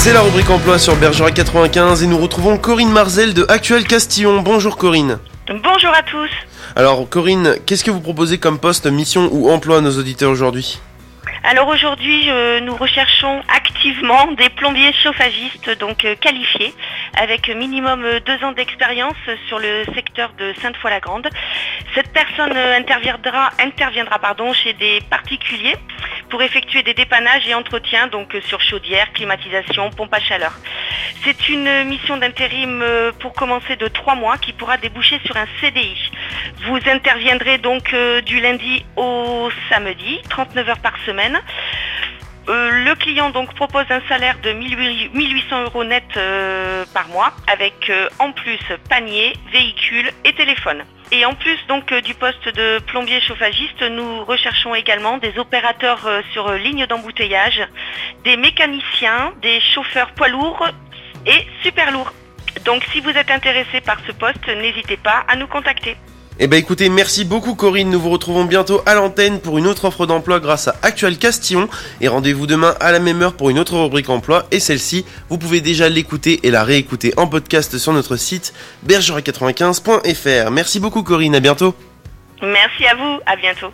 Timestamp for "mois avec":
47.08-47.92